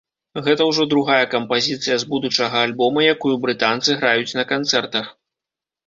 [0.45, 5.05] Гэта ўжо другая кампазіцыя з будучага альбома, якую брытанцы граюць на канцэртах.